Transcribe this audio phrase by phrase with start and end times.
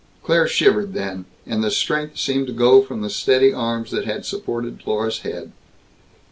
[0.23, 4.25] Claire shivered, then, and the strength seemed to go from the steady arms that had
[4.25, 5.51] supported Dlorus's head.